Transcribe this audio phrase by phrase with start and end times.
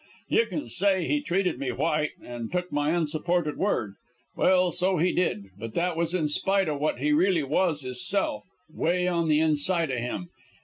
[0.29, 3.93] "You can say he treated me white, an' took my unsupported word.
[4.35, 8.43] Well, so he did; but that was in spite o' what he really was hisself,
[8.67, 10.29] 'way on the inside o' him.